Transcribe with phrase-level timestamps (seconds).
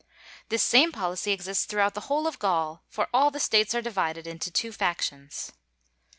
[0.49, 4.25] This same policy exists throughout the whole of Gaul; for all the States are divided
[4.25, 5.51] into two factions.